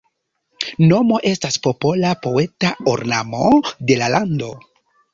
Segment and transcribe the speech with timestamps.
[0.85, 3.55] Nomo estas “popola poeta ornamo”
[3.93, 4.55] de la lando.